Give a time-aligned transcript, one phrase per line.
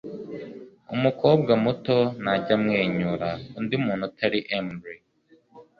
[0.95, 4.97] Umukobwa muto ntajya amwenyura undi muntu utari Emily